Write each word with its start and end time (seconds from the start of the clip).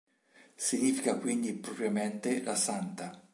Significa 0.55 1.15
quindi 1.19 1.53
propriamente 1.53 2.41
"la 2.41 2.55
santa". 2.55 3.21